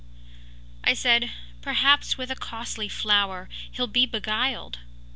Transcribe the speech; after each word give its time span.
“I 0.83 0.95
said: 0.95 1.29
‘Perhaps 1.61 2.17
with 2.17 2.31
a 2.31 2.35
costly 2.35 2.89
flower 2.89 3.47
He’ll 3.69 3.85
be 3.85 4.07
beguiled. 4.07 4.79